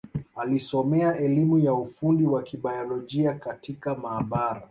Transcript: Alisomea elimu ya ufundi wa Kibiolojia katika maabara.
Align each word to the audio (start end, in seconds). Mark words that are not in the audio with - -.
Alisomea 0.35 1.17
elimu 1.17 1.59
ya 1.59 1.73
ufundi 1.73 2.25
wa 2.25 2.43
Kibiolojia 2.43 3.33
katika 3.33 3.95
maabara. 3.95 4.59